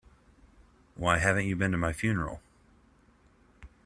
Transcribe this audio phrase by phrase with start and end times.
[0.95, 2.41] Why haven't you been to my funeral?